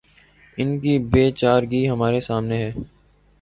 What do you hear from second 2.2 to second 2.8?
سامنے ہے۔